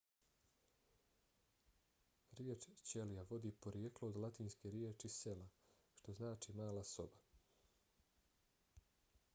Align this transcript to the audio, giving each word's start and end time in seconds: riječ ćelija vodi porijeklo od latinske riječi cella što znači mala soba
riječ 2.39 2.63
ćelija 2.91 3.25
vodi 3.33 3.51
porijeklo 3.65 4.07
od 4.13 4.17
latinske 4.25 4.69
riječi 4.77 5.09
cella 5.17 5.47
što 6.01 6.19
znači 6.21 6.53
mala 6.63 6.83
soba 6.95 8.85